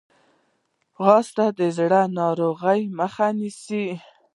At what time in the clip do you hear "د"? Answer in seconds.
1.59-1.61